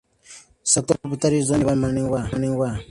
[0.63, 2.79] Su actual propietario es don Iván Paniagua.